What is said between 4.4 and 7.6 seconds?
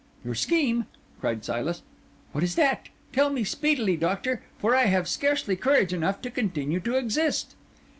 for I have scarcely courage enough to continue to exist."